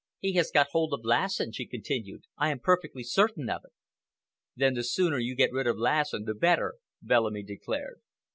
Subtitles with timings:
[0.17, 2.23] "He has got hold of Lassen," she continued.
[2.35, 3.71] "I am perfectly certain of it."
[4.55, 8.01] "Then the sooner you get rid of Lassen, the better," Bellamy declared.